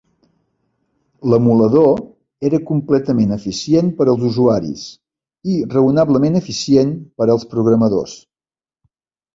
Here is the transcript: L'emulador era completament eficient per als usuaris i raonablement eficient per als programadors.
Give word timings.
L'emulador 1.31 2.01
era 2.49 2.59
completament 2.71 3.35
eficient 3.37 3.93
per 4.01 4.09
als 4.15 4.25
usuaris 4.33 4.87
i 5.53 5.61
raonablement 5.77 6.43
eficient 6.43 6.99
per 7.21 7.29
als 7.37 7.49
programadors. 7.55 8.19